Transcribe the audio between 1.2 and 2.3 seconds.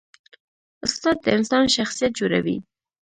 د انسان شخصیت